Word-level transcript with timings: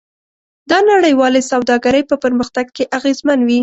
دا 0.71 0.79
نړیوالې 0.91 1.41
سوداګرۍ 1.51 2.03
په 2.07 2.15
پرمختګ 2.23 2.65
کې 2.75 2.83
اغیزمن 2.97 3.39
وي. 3.47 3.59